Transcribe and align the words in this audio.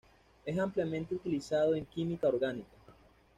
Es 0.47 0.57
ampliamente 0.57 1.13
utilizado 1.13 1.75
en 1.75 1.85
química 1.85 2.27
orgánica. 2.27 2.71